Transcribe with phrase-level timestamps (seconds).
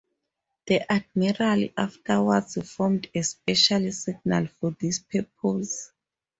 [0.65, 5.91] The admiral afterwards formed a special signal for this purpose.